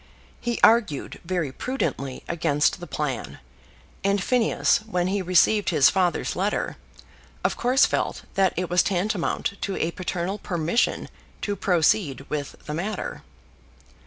[0.39, 3.37] He argued very prudently against the plan,
[4.03, 6.77] and Phineas, when he received his father's letter,
[7.43, 11.07] of course felt that it was tantamount to a paternal permission
[11.43, 13.21] to proceed with the matter.